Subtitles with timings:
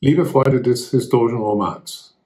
[0.00, 2.16] Liebe Freunde des historischen Romans,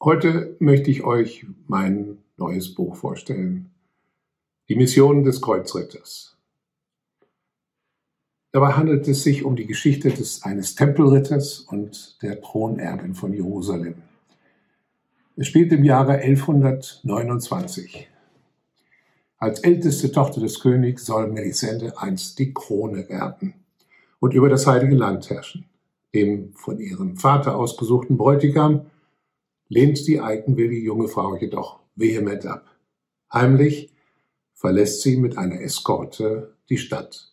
[0.00, 3.72] heute möchte ich euch mein neues Buch vorstellen.
[4.68, 6.36] Die Mission des Kreuzritters.
[8.52, 13.96] Dabei handelt es sich um die Geschichte des, eines Tempelritters und der Thronerbin von Jerusalem.
[15.34, 18.08] Es spielt im Jahre 1129.
[19.38, 23.54] Als älteste Tochter des Königs soll Melisende einst die Krone erben
[24.20, 25.67] und über das heilige Land herrschen
[26.14, 28.86] dem von ihrem Vater ausgesuchten Bräutigam,
[29.68, 32.66] lehnt die eigenwillige junge Frau jedoch vehement ab.
[33.32, 33.92] Heimlich
[34.54, 37.32] verlässt sie mit einer Eskorte die Stadt.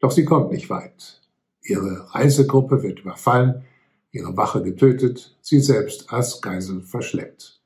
[0.00, 1.20] Doch sie kommt nicht weit.
[1.62, 3.64] Ihre Reisegruppe wird überfallen,
[4.10, 7.60] ihre Wache getötet, sie selbst als Geisel verschleppt.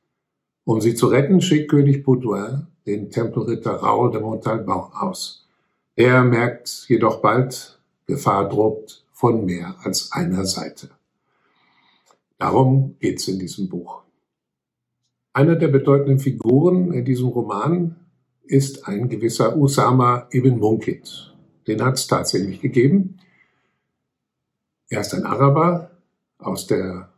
[0.64, 5.46] Um sie zu retten, schickt König Baudouin den Tempelritter Raoul de Montalban aus.
[5.96, 10.90] Er merkt jedoch bald, Gefahr droht, von mehr als einer Seite.
[12.36, 14.02] Darum geht es in diesem Buch.
[15.32, 17.96] Einer der bedeutenden Figuren in diesem Roman
[18.42, 21.34] ist ein gewisser Usama ibn Munkit.
[21.66, 23.18] Den hat es tatsächlich gegeben.
[24.90, 25.92] Er ist ein Araber
[26.36, 27.08] aus, der,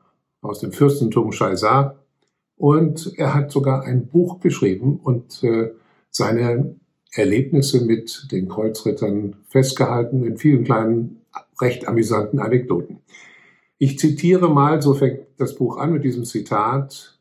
[0.41, 1.99] aus dem Fürstentum Shaisar
[2.57, 5.73] und er hat sogar ein Buch geschrieben und äh,
[6.11, 6.77] seine
[7.13, 11.19] Erlebnisse mit den Kreuzrittern festgehalten in vielen kleinen
[11.61, 13.01] recht amüsanten Anekdoten.
[13.79, 17.19] Ich zitiere mal, so fängt das Buch an mit diesem Zitat,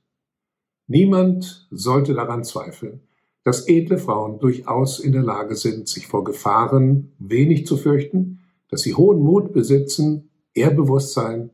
[0.88, 3.02] Niemand sollte daran zweifeln,
[3.44, 8.82] dass edle Frauen durchaus in der Lage sind, sich vor Gefahren wenig zu fürchten, dass
[8.82, 11.52] sie hohen Mut besitzen, Ehrbewusstsein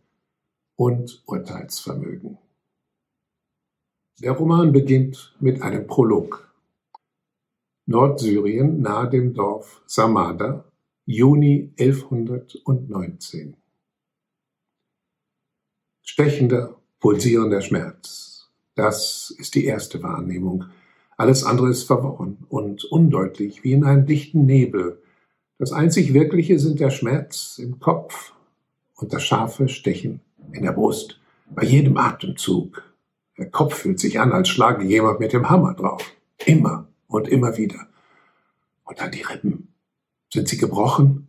[0.75, 2.37] und Urteilsvermögen.
[4.21, 6.53] Der Roman beginnt mit einem Prolog.
[7.87, 10.63] Nordsyrien nahe dem Dorf Samada
[11.05, 13.57] Juni 1119.
[16.01, 18.49] Stechender, pulsierender Schmerz.
[18.75, 20.63] Das ist die erste Wahrnehmung.
[21.17, 25.01] Alles andere ist verworren und undeutlich, wie in einem dichten Nebel.
[25.59, 28.31] Das einzig Wirkliche sind der Schmerz im Kopf
[28.95, 30.21] und das scharfe Stechen
[30.53, 32.81] in der Brust, bei jedem Atemzug.
[33.37, 36.13] Der Kopf fühlt sich an, als schlage jemand mit dem Hammer drauf.
[36.45, 37.87] Immer und immer wieder.
[38.85, 39.52] Und dann die Rippen.
[40.33, 41.27] Sind sie gebrochen?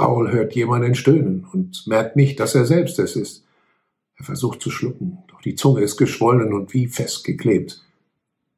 [0.00, 3.44] Raul hört jemanden stöhnen und merkt nicht, dass er selbst es ist.
[4.16, 7.84] Er versucht zu schlucken, doch die Zunge ist geschwollen und wie festgeklebt.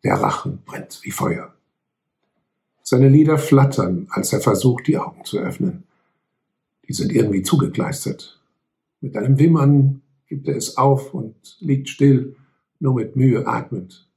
[0.04, 1.52] Der Rachen brennt wie Feuer.
[2.84, 5.82] Seine Lider flattern, als er versucht, die Augen zu öffnen.
[6.86, 8.40] Die sind irgendwie zugekleistert.
[9.00, 12.36] Mit einem Wimmern gibt er es auf und liegt still,
[12.78, 14.08] nur mit Mühe atmend.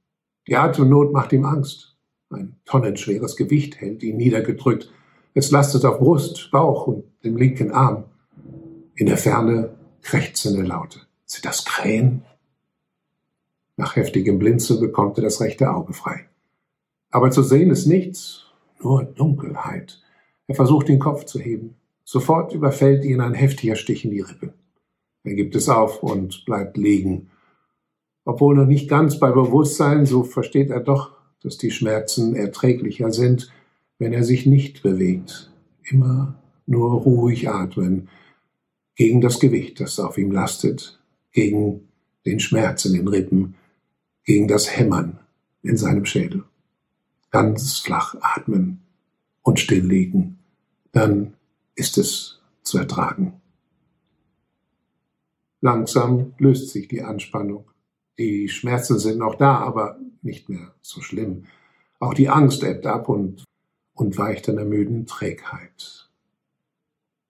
[0.45, 1.95] Die Atemnot macht ihm Angst.
[2.29, 4.91] Ein tonnenschweres Gewicht hält ihn niedergedrückt.
[5.33, 8.05] Es lastet auf Brust, Bauch und dem linken Arm.
[8.95, 10.99] In der Ferne krächzende Laute.
[11.25, 12.23] Sind das Krähen?
[13.77, 16.25] Nach heftigem Blinzeln bekommt er das rechte Auge frei.
[17.11, 18.45] Aber zu sehen ist nichts,
[18.81, 20.01] nur Dunkelheit.
[20.47, 21.75] Er versucht den Kopf zu heben.
[22.03, 24.53] Sofort überfällt ihn ein heftiger Stich in die Rippe.
[25.23, 27.29] Er gibt es auf und bleibt liegen.
[28.25, 31.11] Obwohl noch nicht ganz bei Bewusstsein, so versteht er doch,
[31.43, 33.51] dass die Schmerzen erträglicher sind
[33.99, 35.51] wenn er sich nicht bewegt,
[35.83, 38.09] immer nur ruhig atmen,
[38.95, 40.99] gegen das Gewicht, das auf ihm lastet,
[41.31, 41.89] gegen
[42.25, 43.55] den Schmerz in den Rippen,
[44.23, 45.19] gegen das Hämmern
[45.61, 46.43] in seinem Schädel.
[47.29, 48.81] Ganz flach atmen
[49.41, 50.39] und stilllegen,
[50.91, 51.33] dann
[51.75, 53.39] ist es zu ertragen.
[55.61, 57.69] Langsam löst sich die Anspannung.
[58.17, 61.45] Die Schmerzen sind noch da, aber nicht mehr so schlimm.
[61.99, 63.43] Auch die Angst ebbt ab und
[63.99, 66.09] und weicht einer müden Trägheit.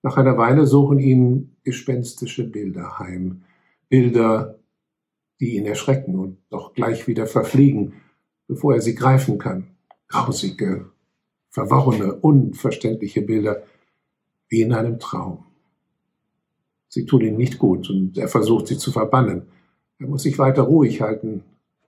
[0.03, 3.43] Nach einer Weile suchen ihn gespenstische Bilder heim,
[3.89, 4.59] Bilder,
[5.39, 7.93] die ihn erschrecken und doch gleich wieder verfliegen,
[8.47, 9.67] bevor er sie greifen kann.
[10.07, 10.91] Grausige,
[11.49, 13.63] verworrene, unverständliche Bilder,
[14.47, 15.45] wie in einem Traum.
[16.87, 19.43] Sie tun ihm nicht gut und er versucht sie zu verbannen.
[19.99, 21.43] Er muss sich weiter ruhig halten,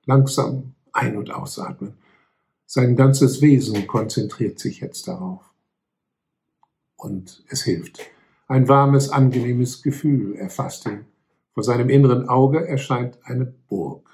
[0.06, 1.94] langsam ein- und ausatmen.
[2.74, 5.42] Sein ganzes Wesen konzentriert sich jetzt darauf.
[6.96, 8.00] Und es hilft.
[8.48, 11.04] Ein warmes, angenehmes Gefühl erfasst ihn.
[11.54, 14.10] Vor seinem inneren Auge erscheint eine Burg,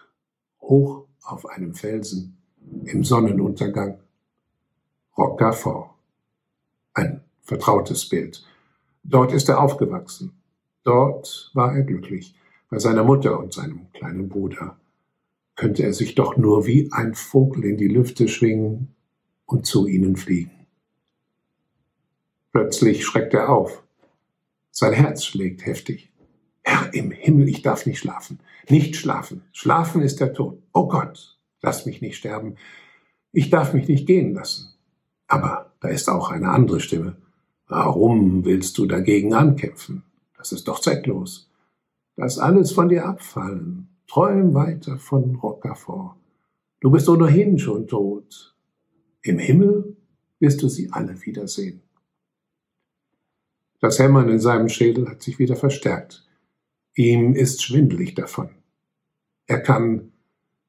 [0.59, 2.39] hoch auf einem Felsen,
[2.85, 3.99] im Sonnenuntergang.
[5.15, 5.91] Rocafort.
[6.95, 8.43] Ein vertrautes Bild.
[9.03, 10.35] Dort ist er aufgewachsen.
[10.83, 12.33] Dort war er glücklich,
[12.71, 14.79] bei seiner Mutter und seinem kleinen Bruder
[15.57, 18.95] könnte er sich doch nur wie ein Vogel in die Lüfte schwingen
[19.45, 20.51] und zu ihnen fliegen.
[22.53, 23.83] Plötzlich schreckt er auf.
[24.71, 26.11] Sein Herz schlägt heftig.
[26.63, 28.39] Herr im Himmel, ich darf nicht schlafen.
[28.69, 29.43] Nicht schlafen.
[29.51, 30.61] Schlafen ist der Tod.
[30.73, 32.55] Oh Gott, lass mich nicht sterben.
[33.31, 34.73] Ich darf mich nicht gehen lassen.
[35.27, 37.17] Aber da ist auch eine andere Stimme.
[37.67, 40.03] Warum willst du dagegen ankämpfen?
[40.37, 41.49] Das ist doch zwecklos.
[42.15, 43.89] Lass alles von dir abfallen.
[44.07, 46.15] Träum weiter von Rocafort.
[46.79, 48.55] Du bist ohnehin schon tot.
[49.21, 49.97] Im Himmel
[50.39, 51.81] wirst du sie alle wiedersehen.
[53.79, 56.25] Das Hämmern in seinem Schädel hat sich wieder verstärkt.
[56.95, 58.49] Ihm ist schwindelig davon.
[59.45, 60.13] Er kann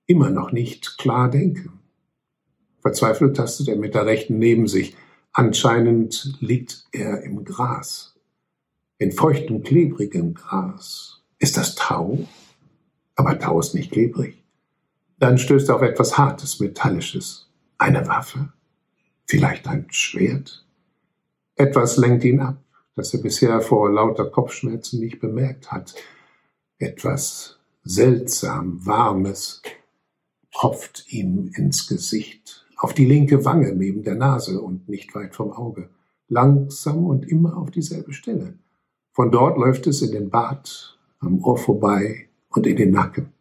[0.07, 1.81] immer noch nicht klar denken.
[2.81, 4.97] Verzweifelt tastet er mit der rechten neben sich.
[5.33, 8.19] Anscheinend liegt er im Gras.
[8.99, 11.23] In feuchtem, klebrigem Gras.
[11.39, 12.27] Ist das Tau?
[13.19, 14.43] Aber Tau ist nicht klebrig.
[15.19, 17.51] Dann stößt er auf etwas Hartes, Metallisches.
[17.77, 18.53] Eine Waffe?
[19.27, 20.65] Vielleicht ein Schwert?
[21.57, 22.63] Etwas lenkt ihn ab
[22.99, 25.95] das er bisher vor lauter Kopfschmerzen nicht bemerkt hat.
[26.79, 29.63] Etwas seltsam Warmes
[30.53, 35.53] tropft ihm ins Gesicht, auf die linke Wange neben der Nase und nicht weit vom
[35.53, 35.91] Auge,
[36.29, 38.59] langsam und immer auf dieselbe Stelle.
[39.13, 42.28] Von dort läuft es in den Bart, am Ohr vorbei
[42.59, 43.33] und in den Nacken.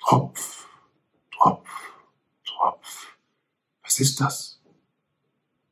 [0.00, 0.66] Tropf,
[1.30, 1.68] Tropf,
[2.44, 3.16] Tropf.
[3.82, 4.60] Was ist das?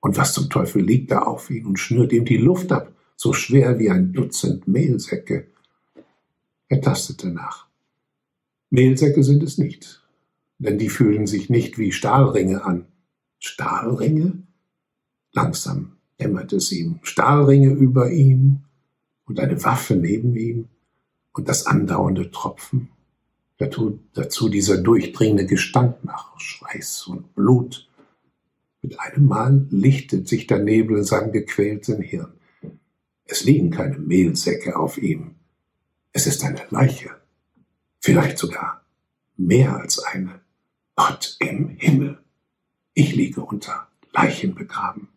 [0.00, 2.94] Und was zum Teufel liegt da auf ihn und schnürt ihm die Luft ab?
[3.16, 5.46] so schwer wie ein Dutzend Mehlsäcke.
[6.68, 7.68] Er tastete nach.
[8.70, 10.02] Mehlsäcke sind es nicht,
[10.58, 12.86] denn die fühlen sich nicht wie Stahlringe an.
[13.38, 14.42] Stahlringe?
[15.32, 16.98] Langsam dämmerte es ihm.
[17.02, 18.64] Stahlringe über ihm
[19.26, 20.68] und eine Waffe neben ihm
[21.34, 22.88] und das andauernde Tropfen.
[23.58, 27.88] Dazu, dazu dieser durchdringende Gestank nach Schweiß und Blut.
[28.82, 32.32] Mit einem Mal lichtet sich der Nebel in seinem gequälten Hirn.
[33.26, 35.36] Es liegen keine Mehlsäcke auf ihm.
[36.12, 37.10] Es ist eine Leiche.
[38.00, 38.84] Vielleicht sogar
[39.36, 40.40] mehr als eine.
[40.94, 42.18] Gott im Himmel.
[42.92, 45.08] Ich liege unter Leichen begraben.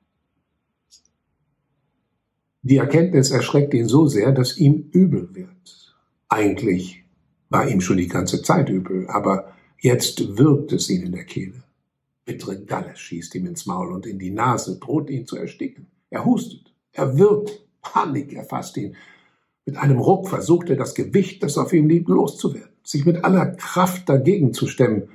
[2.61, 5.86] Die Erkenntnis erschreckt ihn so sehr, dass ihm übel wird.
[6.29, 7.03] Eigentlich
[7.49, 11.63] war ihm schon die ganze Zeit übel, aber jetzt wirkt es ihn in der Kehle.
[12.25, 15.87] Bittere Galle schießt ihm ins Maul und in die Nase, droht ihn zu ersticken.
[16.09, 18.97] Er hustet, er wirkt, Panik erfasst ihn.
[19.65, 23.45] Mit einem Ruck versucht er, das Gewicht, das auf ihm liegt, loszuwerden, sich mit aller
[23.45, 25.09] Kraft dagegen zu stemmen.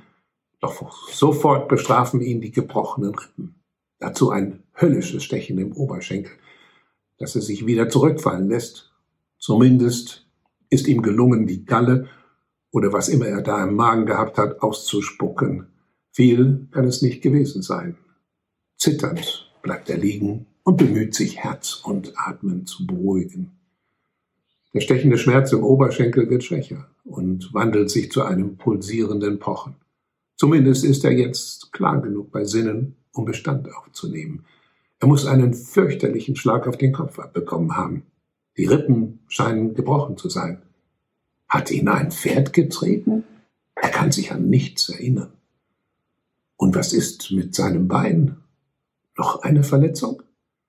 [0.59, 3.55] Doch sofort bestrafen ihn die gebrochenen Rippen.
[3.99, 6.33] Dazu ein höllisches Stechen im Oberschenkel,
[7.17, 8.91] dass er sich wieder zurückfallen lässt.
[9.37, 10.22] Zumindest
[10.73, 12.07] ist ihm gelungen, die Galle
[12.71, 15.67] oder was immer er da im Magen gehabt hat, auszuspucken.
[16.11, 17.97] Viel kann es nicht gewesen sein.
[18.77, 23.51] Zitternd bleibt er liegen und bemüht sich, Herz und Atmen zu beruhigen.
[24.73, 29.75] Der stechende Schmerz im Oberschenkel wird schwächer und wandelt sich zu einem pulsierenden Pochen.
[30.35, 34.45] Zumindest ist er jetzt klar genug bei Sinnen, um Bestand aufzunehmen.
[34.99, 38.03] Er muss einen fürchterlichen Schlag auf den Kopf abbekommen haben.
[38.57, 40.61] Die Rippen scheinen gebrochen zu sein.
[41.47, 43.23] Hat ihn ein Pferd getreten?
[43.75, 45.33] Er kann sich an nichts erinnern.
[46.57, 48.37] Und was ist mit seinem Bein?
[49.17, 50.21] Noch eine Verletzung?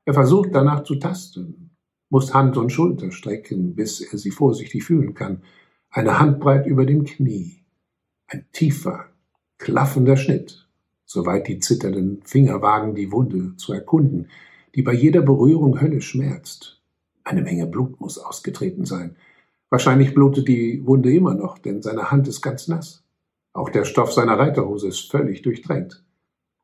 [0.06, 1.70] Er versucht danach zu tasten,
[2.10, 5.42] muss Hand und Schulter strecken, bis er sie vorsichtig fühlen kann.
[5.90, 7.64] Eine Handbreit über dem Knie.
[8.26, 9.06] Ein tiefer,
[9.58, 10.68] klaffender Schnitt,
[11.04, 14.28] soweit die zitternden Finger wagen, die Wunde zu erkunden,
[14.74, 16.73] die bei jeder Berührung höllisch schmerzt.
[17.24, 19.16] Eine Menge Blut muss ausgetreten sein.
[19.70, 23.02] Wahrscheinlich blutet die Wunde immer noch, denn seine Hand ist ganz nass.
[23.54, 26.04] Auch der Stoff seiner Reiterhose ist völlig durchtränkt.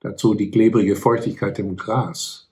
[0.01, 2.51] Dazu die klebrige Feuchtigkeit im Gras,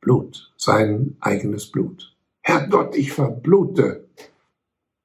[0.00, 2.14] Blut, sein eigenes Blut.
[2.42, 4.08] Herrgott, ich verblute!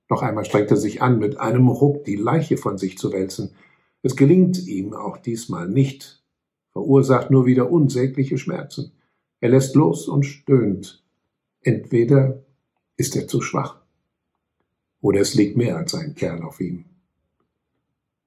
[0.09, 3.55] Noch einmal strengt er sich an, mit einem Ruck die Leiche von sich zu wälzen.
[4.01, 6.23] Es gelingt ihm auch diesmal nicht,
[6.71, 8.91] verursacht nur wieder unsägliche Schmerzen.
[9.39, 11.03] Er lässt los und stöhnt.
[11.61, 12.43] Entweder
[12.95, 13.81] ist er zu schwach,
[15.01, 16.85] oder es liegt mehr als ein Kerl auf ihm.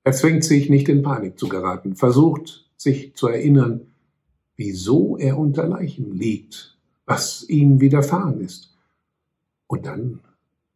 [0.05, 3.93] Er zwingt sich nicht in Panik zu geraten, versucht sich zu erinnern,
[4.57, 8.77] wieso er unter Leichen liegt, was ihm widerfahren ist.
[9.67, 10.21] Und dann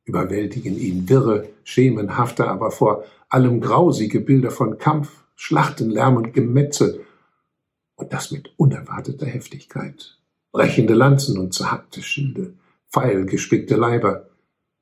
[0.04, 7.04] überwältigen ihn wirre, schemenhafte, aber vor allem grausige Bilder von Kampf, Schlachtenlärm und Gemetzel,
[7.96, 10.18] und das mit unerwarteter Heftigkeit.
[10.56, 12.54] Brechende Lanzen und zerhackte Schilde,
[12.90, 14.30] pfeilgespickte Leiber,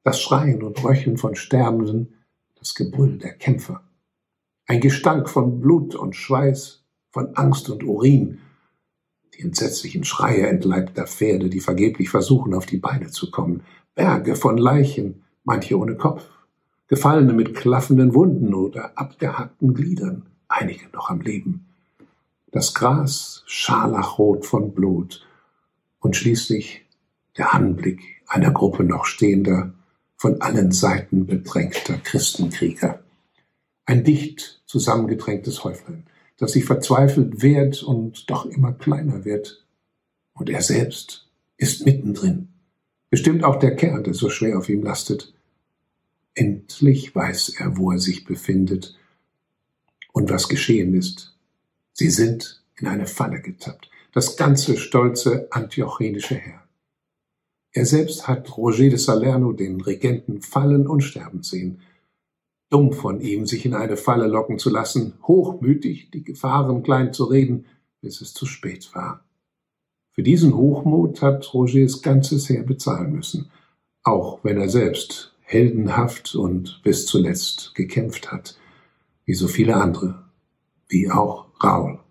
[0.05, 2.15] das Schreien und Röcheln von Sterbenden,
[2.55, 3.83] das Gebrüll der Kämpfer.
[4.69, 8.39] Ein Gestank von Blut und Schweiß, von Angst und Urin,
[9.35, 13.65] die entsetzlichen Schreie entleibter Pferde, die vergeblich versuchen, auf die Beine zu kommen,
[13.97, 16.23] Berge von Leichen, manche ohne Kopf,
[16.87, 21.67] Gefallene mit klaffenden Wunden oder abgehackten Gliedern, einige noch am Leben.
[22.53, 25.24] Das Gras scharlachrot von Blut
[26.05, 26.85] und schließlich
[27.39, 29.73] der Anblick einer Gruppe noch stehender,
[30.17, 33.03] von allen Seiten bedrängter Christenkrieger.
[33.87, 36.05] Ein dicht zusammengedrängtes Häuflein,
[36.37, 39.65] das sich verzweifelt wehrt und doch immer kleiner wird.
[40.35, 42.49] Und er selbst ist mittendrin.
[43.09, 45.33] Bestimmt auch der Kerl, der so schwer auf ihm lastet.
[46.35, 48.99] Endlich weiß er, wo er sich befindet
[50.13, 51.35] und was geschehen ist.
[51.95, 53.89] Sie sind in eine Falle getappt.
[54.15, 56.63] Das ganze stolze antiochenische Heer.
[57.73, 61.81] Er selbst hat Roger de Salerno, den Regenten, fallen und sterben sehen.
[62.71, 67.25] Dumm von ihm, sich in eine Falle locken zu lassen, hochmütig, die Gefahren klein zu
[67.25, 67.67] reden,
[68.03, 69.25] bis es zu spät war.
[70.13, 73.51] Für diesen Hochmut hat Rogers ganzes Heer bezahlen müssen,
[74.05, 78.57] auch wenn er selbst heldenhaft und bis zuletzt gekämpft hat,
[79.25, 80.23] wie so viele andere,
[80.87, 82.04] wie auch Raul.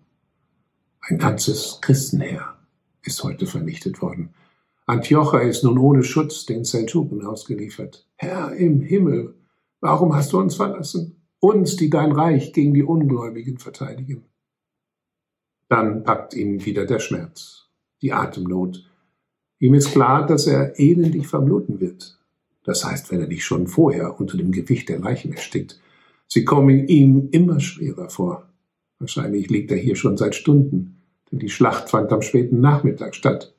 [1.06, 2.56] Ein ganzes Christenheer
[3.02, 4.30] ist heute vernichtet worden.
[4.86, 8.08] Antiocha ist nun ohne Schutz den Seldschuken ausgeliefert.
[8.16, 9.34] Herr im Himmel,
[9.80, 11.20] warum hast du uns verlassen?
[11.40, 14.24] Uns, die dein Reich gegen die Ungläubigen verteidigen.
[15.68, 17.68] Dann packt ihn wieder der Schmerz,
[18.00, 18.88] die Atemnot.
[19.58, 22.18] Ihm ist klar, dass er elendig verbluten wird.
[22.62, 25.78] Das heißt, wenn er nicht schon vorher unter dem Gewicht der Leichen erstickt.
[26.28, 28.48] Sie kommen ihm immer schwerer vor.
[28.98, 33.54] Wahrscheinlich liegt er hier schon seit Stunden, denn die Schlacht fand am späten Nachmittag statt.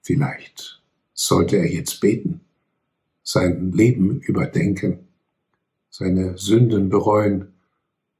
[0.00, 0.82] Vielleicht
[1.14, 2.40] sollte er jetzt beten,
[3.22, 5.06] sein Leben überdenken,
[5.90, 7.52] seine Sünden bereuen,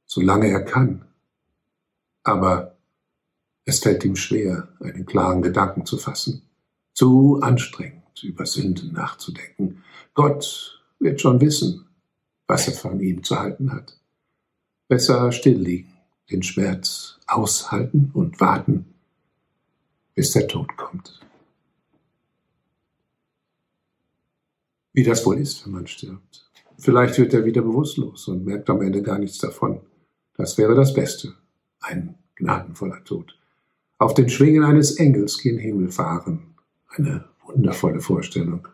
[0.05, 1.05] solange er kann.
[2.23, 2.77] Aber
[3.65, 6.43] es fällt ihm schwer, einen klaren Gedanken zu fassen,
[6.93, 9.83] zu anstrengend über Sünden nachzudenken.
[10.13, 11.85] Gott wird schon wissen,
[12.47, 13.97] was er von ihm zu halten hat.
[14.87, 15.92] Besser still liegen,
[16.31, 18.85] den Schmerz aushalten und warten,
[20.15, 21.19] bis der Tod kommt.
[24.93, 26.49] Wie das wohl ist, wenn man stirbt.
[26.77, 29.81] Vielleicht wird er wieder bewusstlos und merkt am Ende gar nichts davon.
[30.37, 31.33] Das wäre das Beste.
[31.79, 33.37] Ein gnadenvoller Tod.
[33.97, 36.55] Auf den Schwingen eines Engels gen Himmel fahren.
[36.89, 38.67] Eine wundervolle Vorstellung.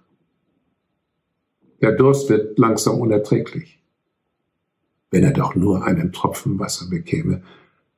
[1.82, 3.79] Der Durst wird langsam unerträglich.
[5.12, 7.44] Wenn er doch nur einen Tropfen Wasser bekäme.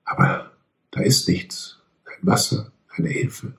[0.04, 0.52] Aber
[0.92, 1.80] da ist nichts.
[2.06, 3.54] Kein Wasser, keine Hilfe.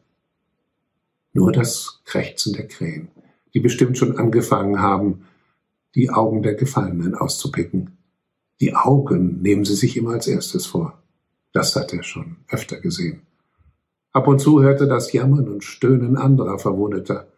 [1.32, 3.09] Nur das Krächzen der Krähen
[3.54, 5.25] die bestimmt schon angefangen haben,
[5.94, 7.99] die Augen der Gefallenen auszupicken.
[8.61, 11.02] Die Augen nehmen sie sich immer als erstes vor.
[11.52, 13.23] Das hat er schon öfter gesehen.
[14.12, 17.28] Ab und zu hörte das Jammern und Stöhnen anderer Verwundeter,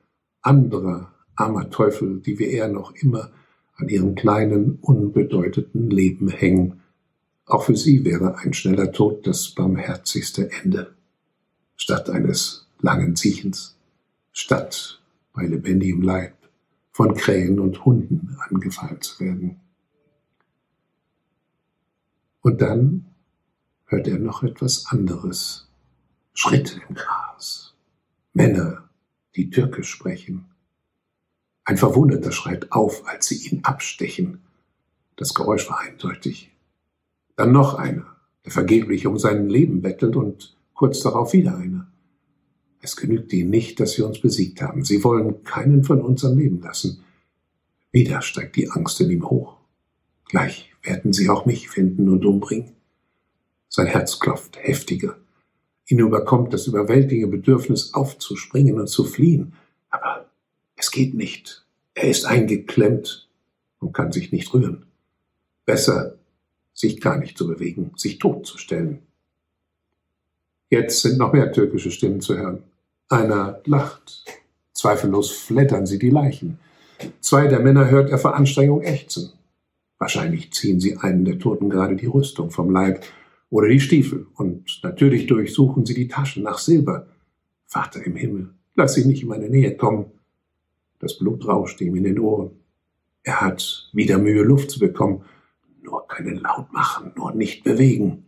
[0.42, 3.30] anderer armer Teufel, die wie er noch immer
[3.76, 6.81] an ihrem kleinen, unbedeutenden Leben hängen.
[7.47, 10.95] Auch für sie wäre ein schneller Tod das barmherzigste Ende.
[11.76, 13.76] Statt eines langen Ziechens,
[14.33, 15.02] statt
[15.33, 16.35] bei lebendigem Leib
[16.93, 19.61] von Krähen und Hunden angefallen zu werden.
[22.40, 23.07] Und dann
[23.87, 25.69] hört er noch etwas anderes.
[26.35, 27.75] Schritte im Gras.
[28.33, 28.88] Männer,
[29.35, 30.47] die Türkisch sprechen.
[31.64, 34.40] Ein Verwundeter schreit auf, als sie ihn abstechen.
[35.16, 36.50] Das Geräusch war eindeutig.
[37.37, 38.06] Dann noch einer,
[38.44, 41.90] der vergeblich um sein Leben bettelt und kurz darauf wieder einer.
[42.80, 44.85] Es genügt ihnen nicht, dass wir uns besiegt haben.
[44.85, 47.02] Sie wollen keinen von uns am Leben lassen.
[47.92, 49.56] Wieder steigt die Angst in ihm hoch.
[50.26, 52.73] Gleich werden sie auch mich finden und umbringen.
[53.68, 55.16] Sein Herz klopft heftiger.
[55.87, 59.54] Ihn überkommt das überwältigende Bedürfnis aufzuspringen und zu fliehen.
[59.88, 60.28] Aber
[60.95, 61.67] geht nicht.
[61.95, 63.29] Er ist eingeklemmt
[63.81, 64.87] und kann sich nicht rühren.
[65.67, 66.15] Besser,
[66.73, 69.01] sich gar nicht zu bewegen, sich totzustellen.
[70.71, 72.63] Jetzt sind noch mehr türkische Stimmen zu hören.
[73.09, 74.25] Einer lacht.
[74.73, 76.59] Zweifellos flattern sie die Leichen.
[77.21, 79.33] Zwei der Männer hört er vor Anstrengung ächzen.
[79.99, 83.05] Wahrscheinlich ziehen sie einen der Toten gerade die Rüstung vom Leib
[83.51, 87.09] oder die Stiefel und natürlich durchsuchen sie die Taschen nach Silber.
[87.67, 90.07] Vater im Himmel, lass sie nicht in meine Nähe kommen.
[91.05, 92.53] Das Blut rauscht ihm in den Ohren.
[93.25, 95.23] Er hat wieder Mühe, Luft zu bekommen.
[95.83, 98.25] Nur keinen Laut machen, nur nicht bewegen.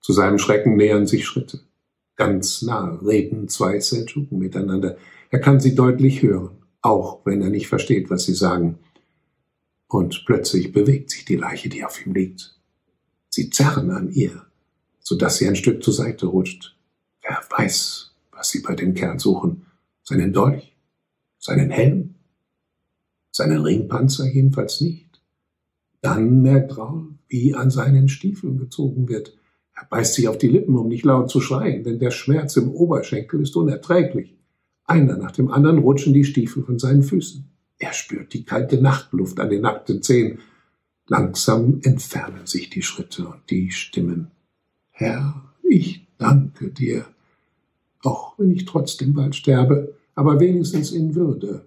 [0.00, 1.62] Zu seinem Schrecken nähern sich Schritte.
[2.14, 4.98] Ganz nah reden zwei Seldschuken miteinander.
[5.30, 8.78] Er kann sie deutlich hören, auch wenn er nicht versteht, was sie sagen.
[9.88, 12.56] Und plötzlich bewegt sich die Leiche, die auf ihm liegt.
[13.30, 14.46] Sie zerren an ihr,
[15.00, 16.76] so dass sie ein Stück zur Seite rutscht.
[17.20, 19.66] Wer weiß, was sie bei dem Kerl suchen?
[20.04, 20.75] Seinen Dolch?
[21.46, 22.16] Seinen Helm?
[23.36, 25.22] seinen Ringpanzer jedenfalls nicht.
[26.00, 29.36] Dann merkt Raul, wie an seinen Stiefeln gezogen wird.
[29.74, 32.70] Er beißt sich auf die Lippen, um nicht laut zu schreien, denn der Schmerz im
[32.70, 34.34] Oberschenkel ist unerträglich.
[34.84, 37.44] Einer nach dem anderen rutschen die Stiefel von seinen Füßen.
[37.78, 40.38] Er spürt die kalte Nachtluft an den nackten Zehen.
[41.06, 44.30] Langsam entfernen sich die Schritte und die Stimmen.
[44.90, 47.04] Herr, ich danke dir,
[48.02, 51.66] auch wenn ich trotzdem bald sterbe, aber wenigstens in Würde.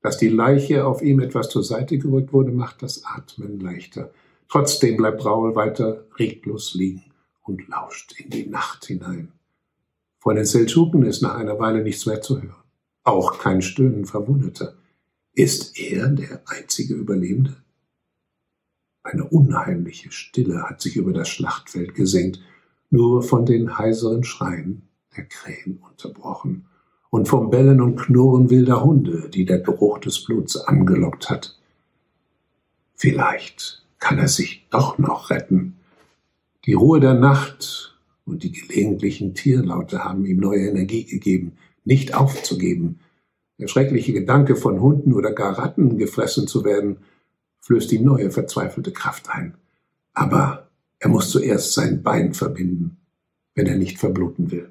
[0.00, 4.12] Dass die Leiche auf ihm etwas zur Seite gerückt wurde, macht das Atmen leichter.
[4.48, 7.02] Trotzdem bleibt Raul weiter reglos liegen
[7.42, 9.32] und lauscht in die Nacht hinein.
[10.20, 12.54] Von den Seldschuken ist nach einer Weile nichts mehr zu hören.
[13.02, 14.74] Auch kein Stöhnen Verwundeter.
[15.32, 17.56] Ist er der einzige Überlebende?
[19.02, 22.40] Eine unheimliche Stille hat sich über das Schlachtfeld gesenkt,
[22.90, 26.68] nur von den heiseren Schreien der Krähen unterbrochen
[27.10, 31.58] und vom Bellen und Knurren wilder Hunde, die der Geruch des Bluts angelockt hat.
[32.94, 35.76] Vielleicht kann er sich doch noch retten.
[36.64, 41.52] Die Ruhe der Nacht und die gelegentlichen Tierlaute haben ihm neue Energie gegeben,
[41.84, 43.00] nicht aufzugeben.
[43.58, 46.98] Der schreckliche Gedanke, von Hunden oder gar Ratten gefressen zu werden,
[47.60, 49.54] flößt ihm neue verzweifelte Kraft ein.
[50.12, 52.96] Aber er muss zuerst sein Bein verbinden,
[53.54, 54.70] wenn er nicht verbluten will.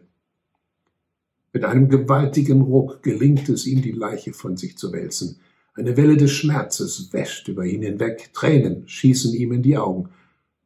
[1.55, 5.39] Mit einem gewaltigen Ruck gelingt es ihm, die Leiche von sich zu wälzen.
[5.73, 10.09] Eine Welle des Schmerzes wäscht über ihn hinweg, Tränen schießen ihm in die Augen.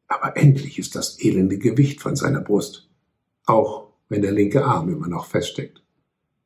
[0.08, 2.90] Aber endlich ist das elende Gewicht von seiner Brust,
[3.46, 5.84] auch wenn der linke Arm immer noch feststeckt.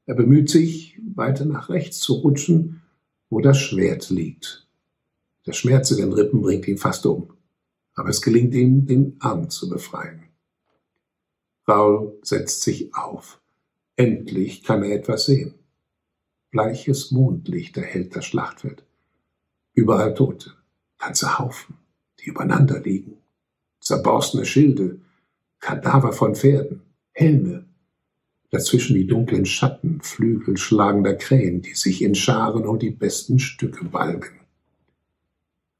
[0.07, 2.81] Er bemüht sich, weiter nach rechts zu rutschen,
[3.29, 4.67] wo das Schwert liegt.
[5.45, 7.31] Der Schmerz in den Rippen bringt ihn fast um,
[7.93, 10.23] aber es gelingt ihm, den Arm zu befreien.
[11.65, 13.39] Raul setzt sich auf.
[13.95, 15.53] Endlich kann er etwas sehen.
[16.49, 18.83] Bleiches Mondlicht erhellt das Schlachtfeld.
[19.73, 20.53] Überall Tote,
[20.97, 21.75] ganze Haufen,
[22.19, 23.17] die übereinander liegen.
[23.79, 24.99] Zerborstene Schilde,
[25.59, 27.65] Kadaver von Pferden, Helme,
[28.49, 33.85] dazwischen die dunklen Schatten Flügel schlagender Krähen, die sich in Scharen um die besten Stücke
[33.85, 34.39] balgen.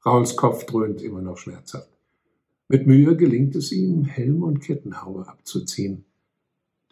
[0.04, 1.90] Rauls Kopf dröhnt immer noch schmerzhaft.
[2.68, 6.04] Mit Mühe gelingt es ihm, Helm und Kettenhaube abzuziehen.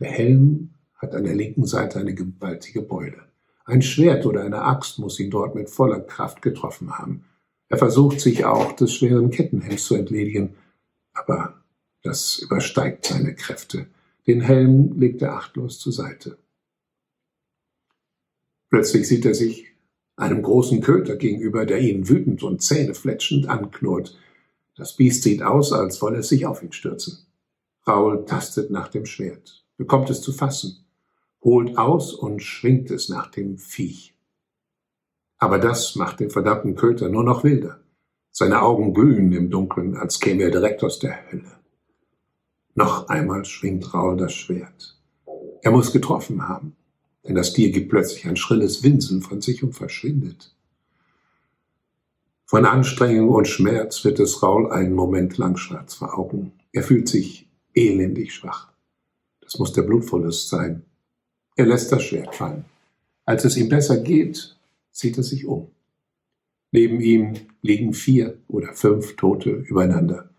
[0.01, 0.72] Der Helm
[1.03, 3.19] hat an der linken Seite eine gewaltige Beule.
[3.65, 7.25] Ein Schwert oder eine Axt muss ihn dort mit voller Kraft getroffen haben.
[7.69, 10.55] Er versucht sich auch des schweren Kettenhelms zu entledigen,
[11.13, 11.63] aber
[12.03, 13.87] das übersteigt seine Kräfte.
[14.27, 16.39] Den Helm legt er achtlos zur Seite.
[18.71, 19.67] Plötzlich sieht er sich
[20.17, 24.17] einem großen Köter gegenüber, der ihn wütend und zähnefletschend anknurrt.
[24.77, 27.27] Das Biest sieht aus, als wolle es sich auf ihn stürzen.
[27.87, 30.82] Raul tastet nach dem Schwert, bekommt es zu fassen
[31.43, 34.15] holt aus und schwingt es nach dem Viech.
[35.39, 37.81] Aber das macht den verdammten Köter nur noch wilder.
[38.31, 41.59] Seine Augen glühen im Dunkeln, als käme er direkt aus der Hölle.
[42.75, 44.99] Noch einmal schwingt Raul das Schwert.
[45.63, 46.77] Er muss getroffen haben,
[47.27, 50.57] denn das Tier gibt plötzlich ein schrilles Winseln von sich und verschwindet.
[52.47, 56.53] Von Anstrengung und Schmerz wird es Raul einen Moment lang schwarz vor Augen.
[56.73, 58.73] Er fühlt sich elendig schwach.
[59.41, 60.85] Das muss der Blutverlust sein.
[61.55, 62.65] Er lässt das Schwert fallen.
[63.25, 64.57] Als es ihm besser geht,
[64.91, 65.69] sieht er sich um.
[66.71, 70.31] Neben ihm liegen vier oder fünf Tote übereinander.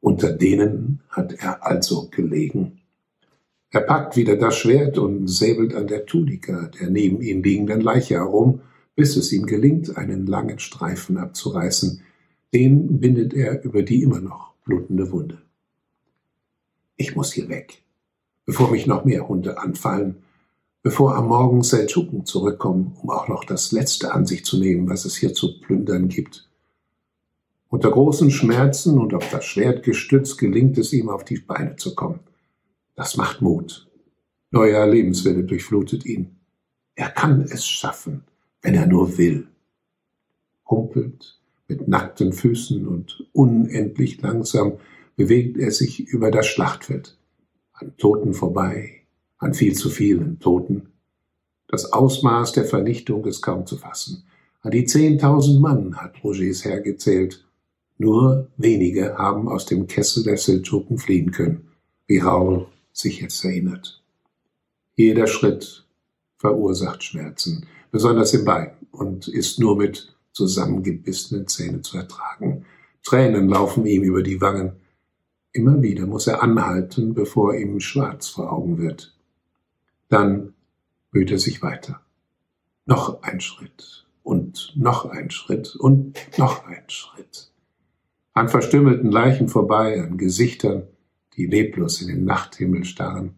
[0.00, 2.80] Unter denen hat er also gelegen.
[3.70, 8.14] Er packt wieder das Schwert und säbelt an der Tunika der neben ihm liegenden Leiche
[8.14, 8.60] herum,
[8.94, 12.00] bis es ihm gelingt, einen langen Streifen abzureißen.
[12.54, 15.42] Den bindet er über die immer noch blutende Wunde.
[16.96, 17.82] Ich muss hier weg,
[18.46, 20.22] bevor mich noch mehr Hunde anfallen
[20.86, 25.04] bevor am Morgen Seldschuken zurückkommen, um auch noch das Letzte an sich zu nehmen, was
[25.04, 26.48] es hier zu plündern gibt.
[27.68, 31.96] Unter großen Schmerzen und auf das Schwert gestützt gelingt es ihm, auf die Beine zu
[31.96, 32.20] kommen.
[32.94, 33.90] Das macht Mut.
[34.52, 36.36] Neuer Lebenswille durchflutet ihn.
[36.94, 38.22] Er kann es schaffen,
[38.62, 39.48] wenn er nur will.
[40.70, 44.74] Humpelt, mit nackten Füßen und unendlich langsam
[45.16, 47.18] bewegt er sich über das Schlachtfeld,
[47.72, 49.05] an Toten vorbei,
[49.38, 50.88] an viel zu vielen Toten.
[51.68, 54.24] Das Ausmaß der Vernichtung ist kaum zu fassen.
[54.62, 57.44] An die zehntausend Mann hat Rogers Herr gezählt.
[57.98, 61.68] Nur wenige haben aus dem Kessel der Seldschuken fliehen können,
[62.06, 64.02] wie Raul sich jetzt erinnert.
[64.94, 65.86] Jeder Schritt
[66.36, 72.64] verursacht Schmerzen, besonders im Bein, und ist nur mit zusammengebissenen Zähnen zu ertragen.
[73.02, 74.72] Tränen laufen ihm über die Wangen.
[75.52, 79.15] Immer wieder muss er anhalten, bevor ihm schwarz vor Augen wird.
[80.08, 80.54] Dann
[81.10, 82.00] böte er sich weiter.
[82.84, 87.50] Noch ein Schritt und noch ein Schritt und noch ein Schritt.
[88.32, 90.84] An verstümmelten Leichen vorbei, an Gesichtern,
[91.36, 93.34] die leblos in den Nachthimmel starren,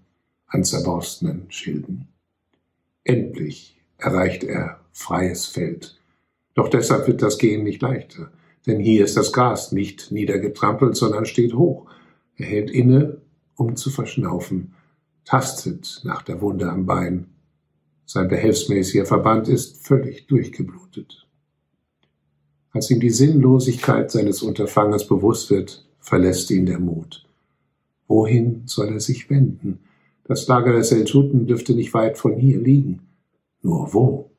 [0.47, 2.09] an zerborstenen Schilden.
[3.05, 6.01] Endlich erreicht er freies Feld.
[6.55, 8.31] Doch deshalb wird das Gehen nicht leichter,
[8.67, 11.89] denn hier ist das Gras nicht niedergetrampelt, sondern steht hoch.
[12.37, 13.21] Er hält inne,
[13.57, 14.75] um zu verschnaufen,
[15.29, 17.27] tastet nach der Wunde am Bein.
[18.07, 21.27] Sein behelfsmäßiger Verband ist völlig durchgeblutet.
[22.71, 27.27] Als ihm die Sinnlosigkeit seines Unterfangens bewusst wird, verlässt ihn der Mut.
[28.07, 29.81] Wohin soll er sich wenden?
[30.25, 33.07] Das Lager der Seltschuten dürfte nicht weit von hier liegen.
[33.61, 34.31] Nur wo?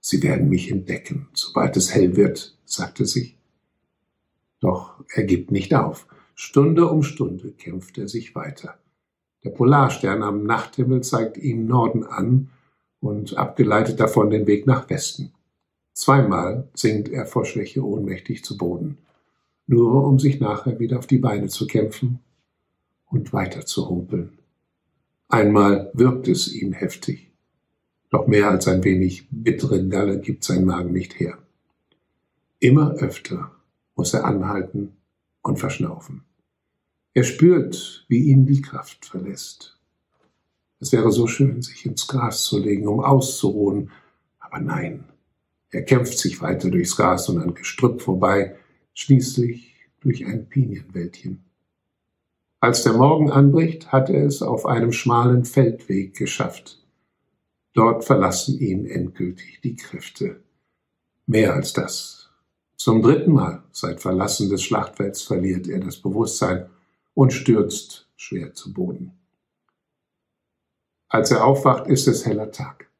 [0.00, 3.36] Sie werden mich entdecken, sobald es hell wird, sagte sich.
[4.58, 6.08] Doch er gibt nicht auf.
[6.34, 8.78] Stunde um Stunde kämpft er sich weiter.
[9.44, 12.50] Der Polarstern am Nachthimmel zeigt ihm Norden an
[13.00, 15.32] und abgeleitet davon den Weg nach Westen.
[15.92, 18.98] Zweimal sinkt er vor Schwäche ohnmächtig zu Boden,
[19.66, 22.20] nur um sich nachher wieder auf die Beine zu kämpfen
[23.06, 24.38] und weiter zu humpeln.
[25.28, 27.30] Einmal wirkt es ihm heftig.
[28.10, 31.38] Doch mehr als ein wenig bittere Galle gibt sein Magen nicht her.
[32.58, 33.52] Immer öfter
[33.94, 34.96] muss er anhalten
[35.42, 36.24] und verschnaufen.
[37.18, 39.76] Er spürt, wie ihn die Kraft verlässt.
[40.78, 43.90] Es wäre so schön, sich ins Gras zu legen, um auszuruhen,
[44.38, 45.02] aber nein.
[45.70, 48.54] Er kämpft sich weiter durchs Gras und an Gestrüpp vorbei,
[48.94, 51.42] schließlich durch ein Pinienwäldchen.
[52.60, 56.86] Als der Morgen anbricht, hat er es auf einem schmalen Feldweg geschafft.
[57.72, 60.40] Dort verlassen ihn endgültig die Kräfte.
[61.26, 62.30] Mehr als das.
[62.76, 66.70] Zum dritten Mal seit Verlassen des Schlachtfelds verliert er das Bewusstsein
[67.18, 69.10] und stürzt schwer zu Boden.
[71.08, 72.92] Als er aufwacht, ist es heller Tag.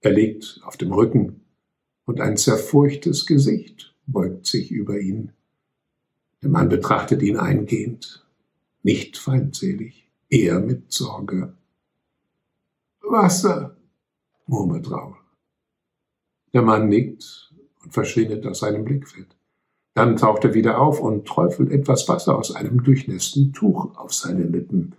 [0.00, 1.42] Er liegt auf dem Rücken
[2.06, 5.34] und ein zerfurchtes Gesicht beugt sich über ihn.
[6.40, 8.26] Der Mann betrachtet ihn eingehend
[8.82, 11.52] nicht feindselig, eher mit Sorge.
[13.02, 13.76] Wasser,
[14.46, 15.16] murmelt Raul.
[16.54, 17.52] Der Mann nickt
[17.82, 19.36] und verschwindet aus seinem Blickfeld.
[19.94, 24.42] Dann taucht er wieder auf und träufelt etwas Wasser aus einem durchnässten Tuch auf seine
[24.42, 24.96] Lippen.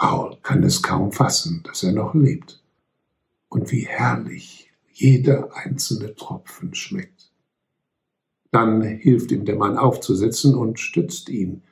[0.00, 2.62] Raul kann es kaum fassen, dass er noch lebt.
[3.50, 7.30] Und wie herrlich jeder einzelne Tropfen schmeckt.
[8.50, 11.62] Dann hilft ihm der Mann aufzusitzen und stützt ihn,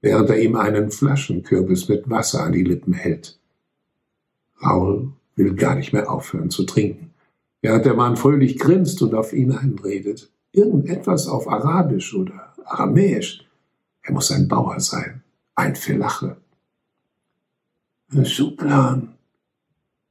[0.00, 3.38] während er ihm einen Flaschenkürbis mit Wasser an die Lippen hält.
[4.62, 7.14] Raul will gar nicht mehr aufhören zu trinken,
[7.60, 10.30] während der Mann fröhlich grinst und auf ihn einredet.
[10.54, 13.44] Irgendetwas auf Arabisch oder Aramäisch.
[14.02, 15.22] Er muss ein Bauer sein,
[15.56, 16.36] ein Felache.
[18.22, 19.18] Schublan,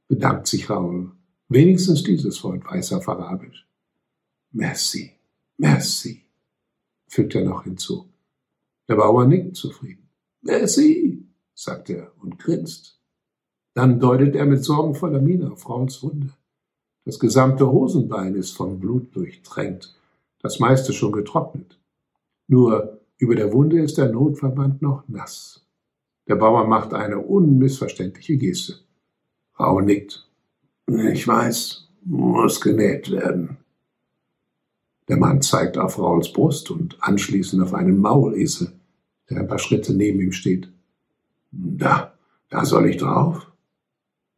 [0.06, 1.12] bedankt sich Raul.
[1.48, 3.66] Wenigstens dieses Wort weiß er auf Arabisch.
[4.52, 5.12] Merci,
[5.56, 6.26] merci,
[7.08, 8.06] fügt er noch hinzu.
[8.86, 10.10] Der Bauer nickt zufrieden.
[10.66, 11.26] Sie?
[11.54, 13.00] sagt er und grinst.
[13.72, 16.34] Dann deutet er mit sorgenvoller Miene auf Frauens Wunde.
[17.06, 19.94] Das gesamte Hosenbein ist von Blut durchtränkt,
[20.44, 21.80] das meiste schon getrocknet.
[22.48, 25.66] Nur über der Wunde ist der Notverband noch nass.
[26.28, 28.74] Der Bauer macht eine unmissverständliche Geste.
[29.52, 30.28] Frau nickt.
[30.86, 33.56] Ich weiß, muss genäht werden.
[35.08, 38.72] Der Mann zeigt auf Rauls Brust und anschließend auf einen Maulesel,
[39.30, 40.70] der ein paar Schritte neben ihm steht.
[41.52, 42.12] Da,
[42.50, 43.50] da soll ich drauf?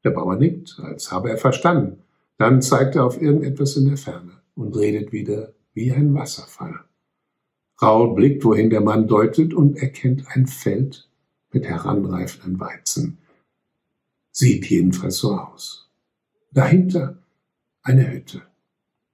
[0.05, 2.05] Der Bauer nickt, als habe er verstanden.
[2.38, 6.81] Dann zeigt er auf irgendetwas in der Ferne und redet wieder wie ein Wasserfall.
[7.81, 11.09] Raul blickt, wohin der Mann deutet, und erkennt ein Feld
[11.53, 13.19] mit heranreifenden Weizen.
[14.33, 15.89] Sieht jedenfalls so aus.
[16.51, 17.19] Dahinter
[17.83, 18.43] eine Hütte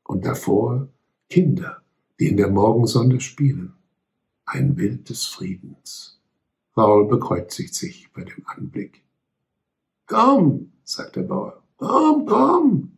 [0.04, 0.88] und davor
[1.28, 1.82] Kinder,
[2.20, 3.74] die in der Morgensonne spielen.
[4.46, 6.20] Ein Bild des Friedens.
[6.76, 9.02] Raul bekreuzigt sich bei dem Anblick.
[10.06, 11.60] Komm, sagt der Bauer.
[11.76, 12.92] Komm, komm.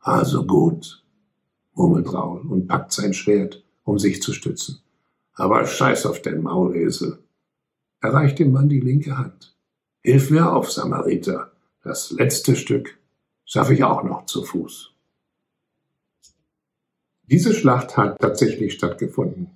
[0.00, 1.03] Also gut,
[1.74, 4.80] murmelt Raul und packt sein Schwert, um sich zu stützen.
[5.34, 7.18] Aber scheiß auf den Maulesel.
[8.00, 9.56] Er reicht dem Mann die linke Hand.
[10.00, 11.52] Hilf mir auf, Samariter.
[11.82, 12.98] Das letzte Stück
[13.44, 14.92] schaffe ich auch noch zu Fuß.
[17.26, 19.50] Diese Schlacht hat tatsächlich stattgefunden.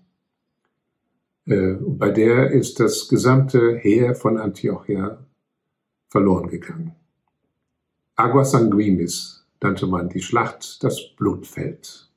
[1.47, 5.19] Äh, bei der ist das gesamte Heer von Antiochia
[6.09, 6.95] verloren gegangen.
[8.17, 12.08] Agua Sanguinis nannte man die Schlacht das Blutfeld.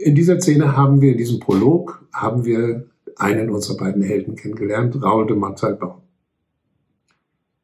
[0.00, 4.96] In dieser Szene haben wir, in diesem Prolog, haben wir einen unserer beiden Helden kennengelernt,
[5.02, 6.00] Raoul de Montalban.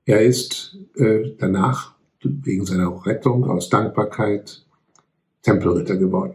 [0.05, 4.67] Er ist äh, danach wegen seiner Rettung aus Dankbarkeit
[5.41, 6.35] Tempelritter geworden.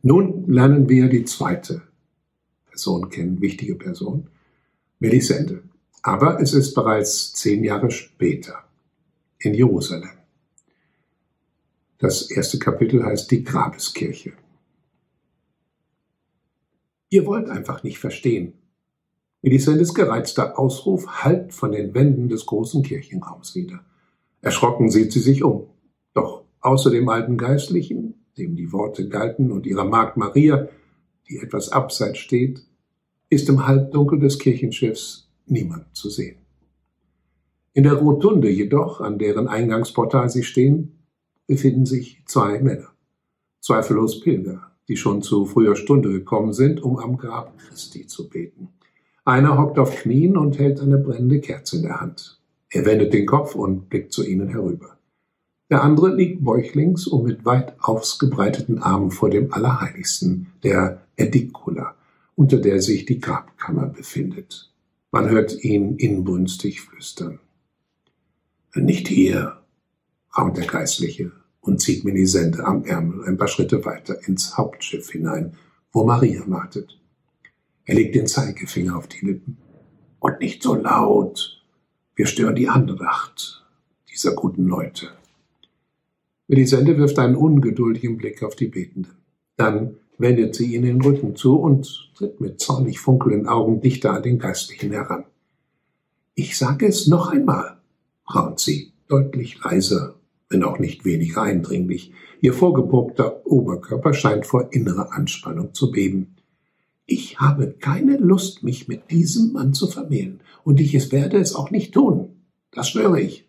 [0.00, 1.82] Nun lernen wir die zweite
[2.66, 4.28] Person kennen, wichtige Person,
[4.98, 5.62] Melisende.
[6.00, 8.64] Aber es ist bereits zehn Jahre später
[9.38, 10.16] in Jerusalem.
[11.98, 14.32] Das erste Kapitel heißt die Grabeskirche.
[17.14, 18.54] Ihr wollt einfach nicht verstehen.
[19.40, 23.84] Melisendes gereizter Ausruf hallt von den Wänden des großen Kirchenraums wieder.
[24.40, 25.68] Erschrocken sieht sie sich um.
[26.12, 30.68] Doch außer dem alten Geistlichen, dem die Worte galten, und ihrer Magd Maria,
[31.28, 32.66] die etwas abseits steht,
[33.28, 36.38] ist im Halbdunkel des Kirchenschiffs niemand zu sehen.
[37.74, 40.98] In der Rotunde jedoch, an deren Eingangsportal sie stehen,
[41.46, 42.88] befinden sich zwei Männer,
[43.60, 48.68] zweifellos Pilger, die schon zu früher Stunde gekommen sind, um am Grab Christi zu beten.
[49.24, 52.38] Einer hockt auf Knien und hält eine brennende Kerze in der Hand.
[52.68, 54.98] Er wendet den Kopf und blickt zu ihnen herüber.
[55.70, 61.94] Der andere liegt bäuchlings und mit weit ausgebreiteten Armen vor dem Allerheiligsten, der Edicula,
[62.34, 64.70] unter der sich die Grabkammer befindet.
[65.10, 67.38] Man hört ihn inbrünstig flüstern.
[68.74, 69.58] Nicht hier,
[70.36, 71.32] raunt der Geistliche
[71.64, 75.56] und zieht Melisende am Ärmel ein paar Schritte weiter ins Hauptschiff hinein,
[75.92, 77.00] wo Maria wartet.
[77.86, 79.58] Er legt den Zeigefinger auf die Lippen.
[80.20, 81.62] Und nicht so laut.
[82.14, 83.64] Wir stören die Andacht
[84.10, 85.08] dieser guten Leute.
[86.48, 89.16] Melisende wirft einen ungeduldigen Blick auf die Betenden.
[89.56, 94.22] Dann wendet sie ihnen den Rücken zu und tritt mit zornig funkelnden Augen dichter an
[94.22, 95.24] den Geistlichen heran.
[96.34, 97.78] Ich sage es noch einmal,
[98.32, 100.14] raunt sie, deutlich leiser,
[100.48, 102.12] wenn auch nicht weniger eindringlich.
[102.40, 106.36] Ihr vorgepuckter Oberkörper scheint vor innerer Anspannung zu beben.
[107.06, 111.70] Ich habe keine Lust, mich mit diesem Mann zu vermählen, und ich werde es auch
[111.70, 112.46] nicht tun.
[112.70, 113.48] Das schwöre ich.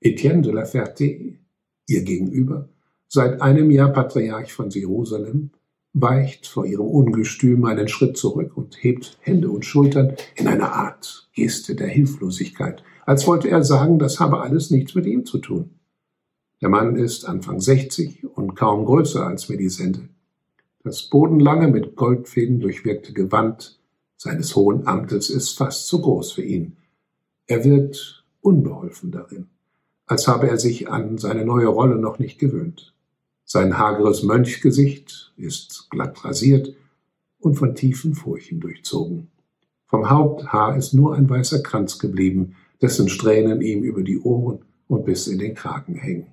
[0.00, 1.38] Etienne de la Ferté,
[1.86, 2.68] ihr Gegenüber,
[3.08, 5.50] seit einem Jahr Patriarch von Jerusalem,
[6.00, 11.28] weicht vor ihrem Ungestüm einen Schritt zurück und hebt Hände und Schultern in einer Art
[11.34, 15.70] Geste der Hilflosigkeit, als wollte er sagen, das habe alles nichts mit ihm zu tun.
[16.60, 20.08] Der Mann ist Anfang 60 und kaum größer als Melisende.
[20.82, 23.78] Das bodenlange mit Goldfäden durchwirkte Gewand
[24.16, 26.76] seines hohen Amtes ist fast zu groß für ihn.
[27.46, 29.48] Er wird unbeholfen darin,
[30.06, 32.94] als habe er sich an seine neue Rolle noch nicht gewöhnt.
[33.50, 36.74] Sein hageres Mönchgesicht ist glatt rasiert
[37.40, 39.28] und von tiefen Furchen durchzogen.
[39.86, 45.06] Vom Haupthaar ist nur ein weißer Kranz geblieben, dessen Strähnen ihm über die Ohren und
[45.06, 46.26] bis in den Kragen hängen.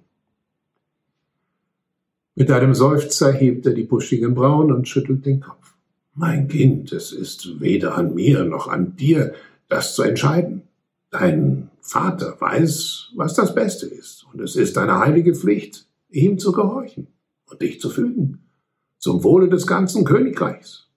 [2.36, 5.73] Mit einem Seufzer hebt er die buschigen Brauen und schüttelt den Kopf.
[6.15, 9.34] Mein Kind, es ist weder an mir noch an dir,
[9.69, 10.63] das zu entscheiden.
[11.12, 15.85] Dein Vater weiß, was das Beste ist, und es ist deine heilige Pflicht,
[16.15, 17.08] ihm zu gehorchen
[17.49, 18.49] und dich zu fügen,
[18.97, 20.89] zum Wohle des ganzen Königreichs.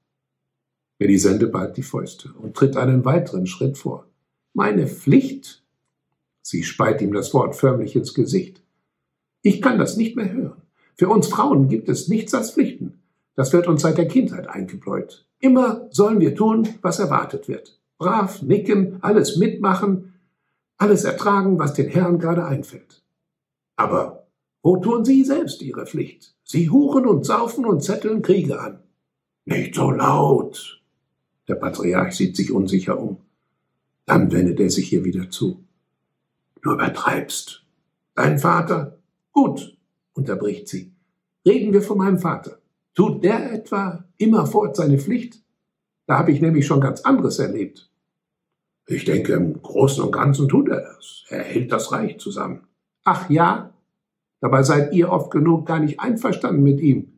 [0.98, 4.06] Melisende ballt die Fäuste und tritt einen weiteren Schritt vor.
[4.54, 5.64] Meine Pflicht?
[6.42, 8.62] Sie speit ihm das Wort förmlich ins Gesicht.
[9.42, 10.62] Ich kann das nicht mehr hören.
[10.96, 13.00] Für uns Frauen gibt es nichts als Pflichten.
[13.34, 15.28] Das wird uns seit der Kindheit eingebläut.
[15.38, 17.80] Immer sollen wir tun, was erwartet wird.
[17.98, 20.14] Brav nicken, alles mitmachen,
[20.76, 23.02] alles ertragen, was den Herren gerade einfällt.
[23.76, 24.27] Aber
[24.62, 26.34] wo tun Sie selbst Ihre Pflicht?
[26.44, 28.80] Sie huren und saufen und zetteln Kriege an.
[29.44, 30.82] Nicht so laut.
[31.46, 33.18] Der Patriarch sieht sich unsicher um.
[34.04, 35.64] Dann wendet er sich ihr wieder zu.
[36.62, 37.64] Du übertreibst.
[38.14, 38.98] Dein Vater?
[39.32, 39.76] Gut,
[40.14, 40.92] unterbricht sie.
[41.46, 42.58] Reden wir von meinem Vater.
[42.94, 45.42] Tut der etwa immerfort seine Pflicht?
[46.06, 47.90] Da habe ich nämlich schon ganz anderes erlebt.
[48.86, 51.24] Ich denke, im Großen und Ganzen tut er das.
[51.28, 52.66] Er hält das Reich zusammen.
[53.04, 53.74] Ach ja?
[54.40, 57.12] Dabei seid ihr oft genug gar nicht einverstanden mit ihm.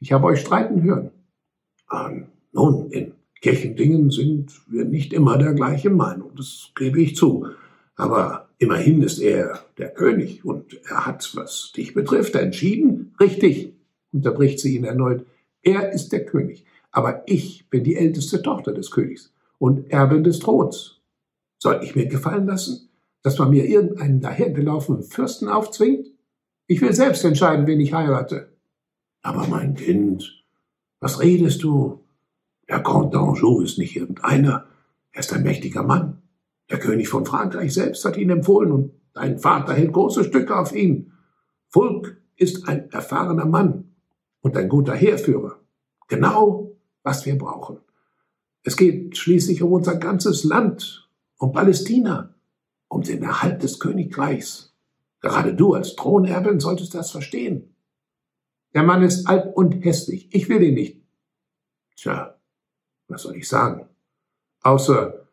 [0.00, 1.10] Ich habe euch streiten hören.
[1.86, 2.10] Ah,
[2.52, 7.46] nun, in Kirchendingen sind wir nicht immer der gleichen Meinung, das gebe ich zu.
[7.96, 13.14] Aber immerhin ist er der König und er hat, was dich betrifft, entschieden.
[13.20, 13.74] Richtig,
[14.12, 15.26] unterbricht sie ihn erneut.
[15.62, 20.38] Er ist der König, aber ich bin die älteste Tochter des Königs und Erbin des
[20.38, 21.00] Throns.
[21.58, 22.88] Soll ich mir gefallen lassen,
[23.22, 26.11] dass man mir irgendeinen dahergelaufenen Fürsten aufzwingt?
[26.72, 28.56] Ich will selbst entscheiden, wen ich heirate.
[29.20, 30.42] Aber mein Kind,
[31.00, 32.02] was redest du?
[32.66, 34.64] Der Comte d'Anjou ist nicht irgendeiner,
[35.10, 36.22] er ist ein mächtiger Mann.
[36.70, 40.74] Der König von Frankreich selbst hat ihn empfohlen und dein Vater hält große Stücke auf
[40.74, 41.12] ihn.
[41.68, 43.92] Fulk ist ein erfahrener Mann
[44.40, 45.60] und ein guter Heerführer.
[46.08, 47.80] Genau, was wir brauchen.
[48.62, 51.06] Es geht schließlich um unser ganzes Land,
[51.36, 52.34] um Palästina.
[52.88, 54.71] um den Erhalt des Königreichs.
[55.22, 57.74] Gerade du als Thronerbin solltest das verstehen.
[58.74, 60.28] Der Mann ist alt und hässlich.
[60.34, 61.00] Ich will ihn nicht.
[61.96, 62.38] Tja,
[63.08, 63.88] was soll ich sagen?
[64.62, 65.28] Außer,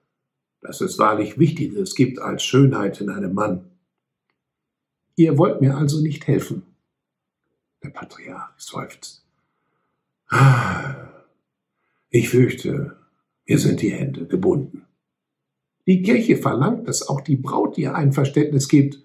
[0.62, 3.72] dass es wahrlich Wichtiges gibt als Schönheit in einem Mann.
[5.16, 6.64] Ihr wollt mir also nicht helfen.
[7.84, 9.26] Der Patriarch seufzt.
[12.10, 12.98] Ich fürchte,
[13.48, 14.86] mir sind die Hände gebunden.
[15.88, 19.02] Die Kirche verlangt, dass auch die Braut ihr Einverständnis gibt.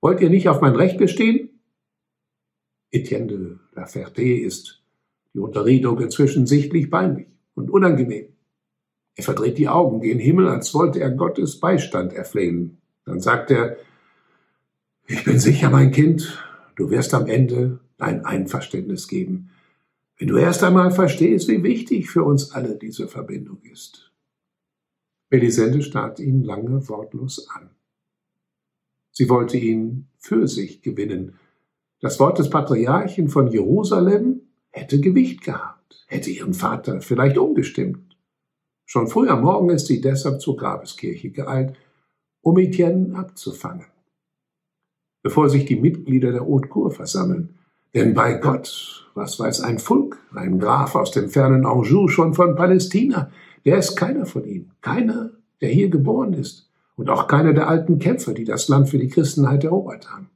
[0.00, 1.60] Wollt ihr nicht auf mein Recht bestehen?
[2.90, 4.82] Etienne de la Ferté ist
[5.34, 8.32] die Unterredung inzwischen sichtlich peinlich und unangenehm.
[9.14, 12.78] Er verdreht die Augen gen Himmel, als wollte er Gottes Beistand erflehen.
[13.04, 13.76] Dann sagt er,
[15.06, 16.38] ich bin sicher, mein Kind,
[16.76, 19.50] du wirst am Ende dein Einverständnis geben,
[20.18, 24.12] wenn du erst einmal verstehst, wie wichtig für uns alle diese Verbindung ist.
[25.30, 27.70] Melisende starrt ihn lange wortlos an.
[29.12, 31.34] Sie wollte ihn für sich gewinnen.
[32.00, 38.16] Das Wort des Patriarchen von Jerusalem hätte Gewicht gehabt, hätte ihren Vater vielleicht umgestimmt.
[38.86, 41.76] Schon früh am Morgen ist sie deshalb zur Grabeskirche geeilt,
[42.40, 43.86] um Etienne abzufangen.
[45.22, 47.58] Bevor sich die Mitglieder der Haute Cour versammeln,
[47.94, 52.54] denn bei Gott, was weiß ein Volk, ein Graf aus dem fernen Anjou schon von
[52.54, 53.30] Palästina,
[53.64, 56.69] der ist keiner von ihnen, keiner, der hier geboren ist
[57.00, 60.28] und auch keiner der alten Kämpfer, die das Land für die Christenheit erobert haben.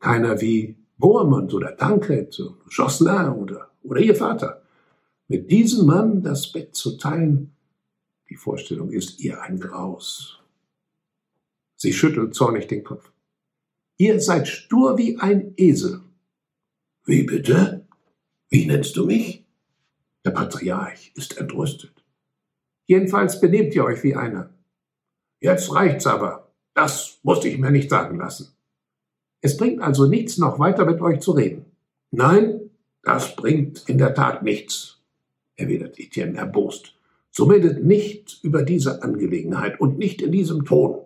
[0.00, 2.34] Keiner wie Bohemond oder Tancred,
[2.70, 4.62] Josselin oder, oder ihr Vater.
[5.26, 7.52] Mit diesem Mann das Bett zu teilen,
[8.30, 10.38] die Vorstellung ist ihr ein Graus.
[11.76, 13.12] Sie schüttelt zornig den Kopf.
[13.98, 16.00] Ihr seid stur wie ein Esel.
[17.04, 17.86] Wie bitte?
[18.48, 19.44] Wie nennst du mich?
[20.24, 22.02] Der Patriarch ist entrüstet.
[22.86, 24.54] Jedenfalls benehmt ihr euch wie einer.
[25.40, 26.52] Jetzt reicht's aber.
[26.74, 28.54] Das musste ich mir nicht sagen lassen.
[29.40, 31.66] Es bringt also nichts, noch weiter mit euch zu reden.
[32.10, 32.70] Nein,
[33.02, 34.98] das bringt in der Tat nichts,
[35.56, 36.94] erwidert Etienne erbost.
[37.30, 41.02] Zumindest nicht über diese Angelegenheit und nicht in diesem Ton.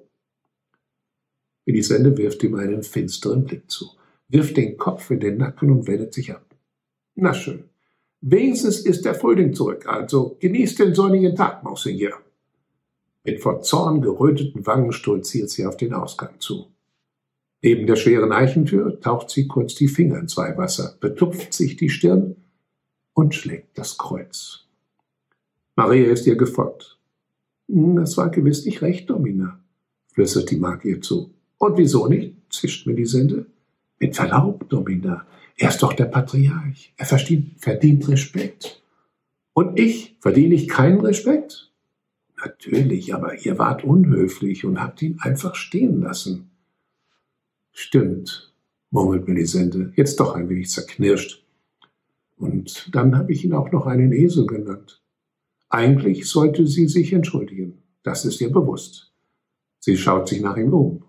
[1.67, 3.91] Elisende wirft ihm einen finsteren Blick zu,
[4.29, 6.45] wirft den Kopf in den Nacken und wendet sich ab.
[7.15, 7.65] Na schön.
[8.21, 12.21] Wenigstens ist der Frühling zurück, also genießt den sonnigen Tag, Monseigneur.
[13.25, 16.67] Mit vor Zorn geröteten Wangen stolziert sie auf den Ausgang zu.
[17.63, 22.37] Neben der schweren Eichentür taucht sie kurz die Finger ins Weihwasser, betupft sich die Stirn
[23.15, 24.67] und schlägt das Kreuz.
[25.77, 26.99] Maria ist ihr gefolgt.
[27.69, 29.61] Hm, das war gewiss nicht recht, Domina,
[30.13, 31.33] flüstert die Magd ihr zu.
[31.59, 32.37] Und wieso nicht?
[32.51, 33.47] zischt mir die Sende.
[33.99, 35.25] Mit Verlaub, Domina,
[35.57, 36.93] er ist doch der Patriarch.
[36.97, 38.83] Er verdient, verdient Respekt.
[39.55, 41.72] Und ich, verdiene ich keinen Respekt?
[42.45, 46.51] Natürlich, aber ihr wart unhöflich und habt ihn einfach stehen lassen.
[47.71, 48.53] Stimmt,
[48.91, 51.45] murmelt Melisende, jetzt doch ein wenig zerknirscht.
[52.37, 55.01] Und dann habe ich ihn auch noch einen Esel genannt.
[55.69, 59.13] Eigentlich sollte sie sich entschuldigen, das ist ihr bewusst.
[59.79, 61.05] Sie schaut sich nach ihm um.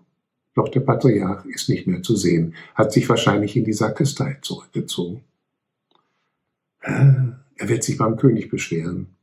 [0.54, 5.24] Doch der Patriarch ist nicht mehr zu sehen, hat sich wahrscheinlich in die Sakristei zurückgezogen.
[6.80, 9.13] Er wird sich beim König beschweren.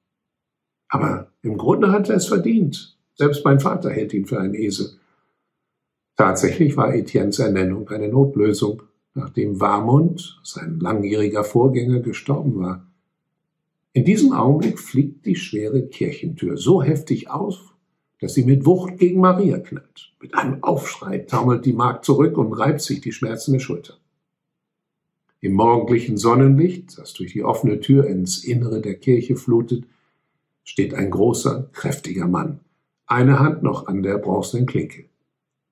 [0.91, 2.97] Aber im Grunde hat er es verdient.
[3.15, 4.91] Selbst mein Vater hält ihn für einen Esel.
[6.17, 8.83] Tatsächlich war Etiennes Ernennung eine Notlösung,
[9.15, 12.85] nachdem Warmund, sein langjähriger Vorgänger, gestorben war.
[13.93, 17.73] In diesem Augenblick fliegt die schwere Kirchentür so heftig auf,
[18.19, 20.11] dass sie mit Wucht gegen Maria knallt.
[20.21, 23.95] Mit einem Aufschrei taumelt die Magd zurück und reibt sich die schmerzende Schulter.
[25.39, 29.85] Im morgendlichen Sonnenlicht, das durch die offene Tür ins Innere der Kirche flutet,
[30.63, 32.59] steht ein großer, kräftiger Mann,
[33.05, 35.05] eine Hand noch an der bronzenen Klinke.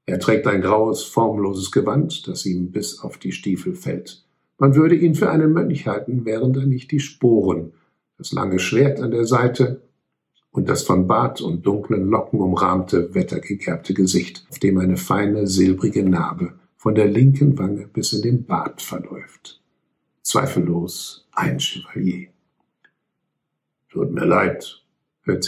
[0.06, 4.26] Er trägt ein graues, formloses Gewand, das ihm bis auf die Stiefel fällt.
[4.58, 7.74] Man würde ihn für einen Mönch halten, wären da nicht die Sporen,
[8.18, 9.82] das lange Schwert an der Seite
[10.52, 16.04] und das von Bart und dunklen Locken umrahmte, wettergekerbte Gesicht, auf dem eine feine, silbrige
[16.04, 19.62] Narbe von der linken Wange bis in den Bart verläuft.
[20.22, 22.30] Zweifellos ein Chevalier.
[23.90, 24.79] Tut mir leid,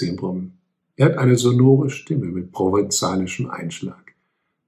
[0.01, 0.57] ihn brummen.
[0.95, 4.13] Er hat eine sonore Stimme mit provenzalischem Einschlag.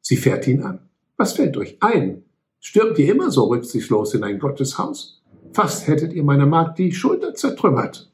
[0.02, 0.80] Sie fährt ihn an.
[1.18, 2.24] Was fällt euch ein?
[2.60, 5.22] Stürmt ihr immer so rücksichtslos in ein Gotteshaus?
[5.52, 8.12] Fast hättet ihr meiner Magd die Schulter zertrümmert.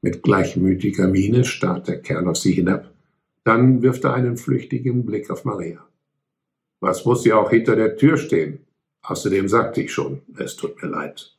[0.00, 2.92] Mit gleichmütiger Miene starrt der Kerl auf sie hinab.
[3.42, 5.84] Dann wirft er einen flüchtigen Blick auf Maria.
[6.80, 8.60] Was muss sie auch hinter der Tür stehen?
[9.02, 11.36] Außerdem sagte ich schon, es tut mir leid.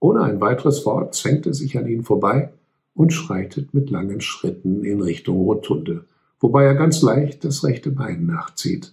[0.00, 2.52] Ohne ein weiteres Wort zwängt er sich an ihn vorbei
[2.98, 6.04] und schreitet mit langen Schritten in Richtung Rotunde,
[6.40, 8.92] wobei er ganz leicht das rechte Bein nachzieht.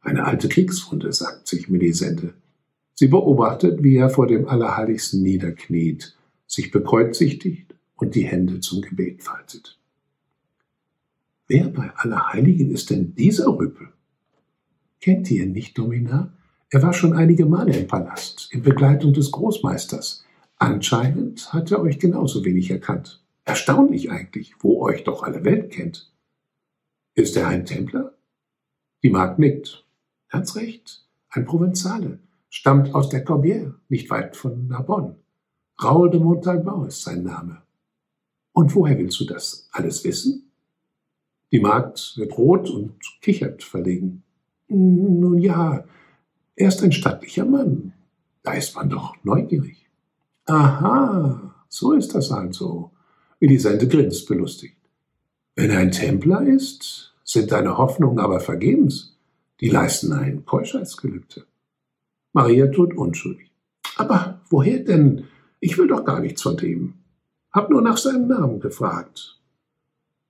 [0.00, 2.34] Eine alte Kriegswunde, sagt sich Melisende.
[2.94, 6.16] Sie beobachtet, wie er vor dem Allerheiligsten niederkniet,
[6.48, 7.46] sich bekreuzigt
[7.94, 9.78] und die Hände zum Gebet faltet.
[11.46, 13.90] Wer bei Allerheiligen ist denn dieser Rüppel?
[15.00, 16.32] Kennt ihr ihn nicht, Domina?
[16.70, 20.24] Er war schon einige Male im Palast, in Begleitung des Großmeisters.
[20.58, 23.20] Anscheinend hat er euch genauso wenig erkannt.
[23.46, 26.12] Erstaunlich eigentlich, wo euch doch alle Welt kennt.
[27.14, 28.18] Ist er ein Templer?
[29.02, 29.86] Die Magd nickt.
[30.28, 32.18] Ganz recht, ein Provenzale,
[32.50, 35.16] stammt aus der Corbière, nicht weit von Narbonne.
[35.78, 37.62] Raoul de Montalban ist sein Name.
[38.52, 40.50] Und woher willst du das alles wissen?
[41.52, 44.24] Die Magd wird rot und kichert verlegen.
[44.66, 45.84] Nun ja,
[46.56, 47.92] er ist ein stattlicher Mann.
[48.42, 49.88] Da ist man doch neugierig.
[50.46, 52.90] Aha, so ist das also.
[53.46, 54.76] Elisende grinst belustigt.
[55.54, 59.16] Wenn er ein Templer ist, sind deine Hoffnungen aber vergebens.
[59.60, 61.44] Die leisten ein Keuschheitsgelübde.
[62.32, 63.52] Maria tut unschuldig.
[63.96, 65.24] Aber woher denn?
[65.60, 66.94] Ich will doch gar nichts von dem.
[67.52, 69.40] Hab nur nach seinem Namen gefragt.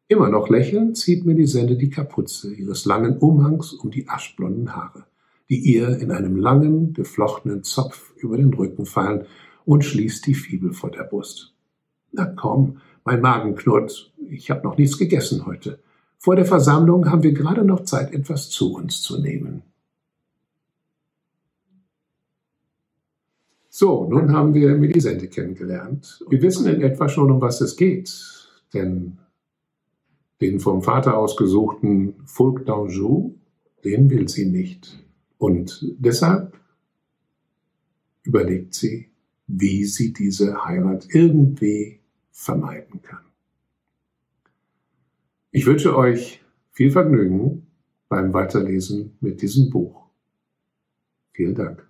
[0.09, 5.07] Immer noch lächelnd zieht Melisende die Kapuze ihres langen Umhangs um die aschblonden Haare,
[5.49, 9.25] die ihr in einem langen, geflochtenen Zopf über den Rücken fallen
[9.65, 11.55] und schließt die Fibel vor der Brust.
[12.13, 12.77] Na komm,
[13.07, 14.13] mein Magen knurrt.
[14.29, 15.79] Ich habe noch nichts gegessen heute.
[16.19, 19.63] Vor der Versammlung haben wir gerade noch Zeit, etwas zu uns zu nehmen.
[23.69, 26.25] So, nun haben wir Melisende kennengelernt.
[26.29, 28.11] Wir wissen in etwa schon, um was es geht,
[28.75, 29.19] denn
[30.41, 33.35] den vom Vater ausgesuchten Fulk d'Anjou,
[33.85, 34.99] den will sie nicht.
[35.39, 36.59] Und deshalb
[38.23, 39.11] überlegt sie,
[39.47, 42.01] wie sie diese Heirat irgendwie
[42.37, 43.25] vermeiden kann.
[45.51, 47.67] Ich wünsche euch viel Vergnügen
[48.09, 50.11] beim Weiterlesen mit diesem Buch.
[51.33, 51.86] Vielen Dank.